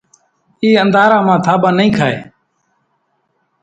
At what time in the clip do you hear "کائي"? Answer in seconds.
1.97-2.17